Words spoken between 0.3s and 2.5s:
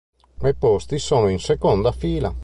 Ma i posti sono in seconda fila.